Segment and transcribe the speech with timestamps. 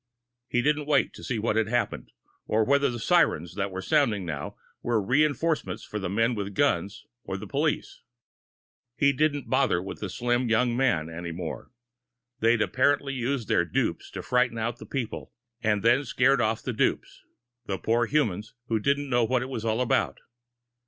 [0.47, 2.11] He didn't wait to see what had happened,
[2.47, 7.05] or whether the sirens that were sounding now were reinforcements for the men with guns
[7.23, 8.01] or the police.
[8.95, 11.69] He didn't bother with the slim young man any more.
[12.39, 16.63] They'd apparently used their dupes to frighten out the people, and then had scared off
[16.63, 17.21] the dupes
[17.67, 20.17] the poor humans who didn't know what it was all about.